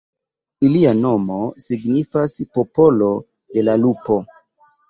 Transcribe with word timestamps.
Ilia 0.69 0.93
nomo 1.01 1.37
signifas 1.65 2.35
"popolo 2.57 3.13
de 3.55 3.67
la 3.69 3.77
lupo". 3.85 4.19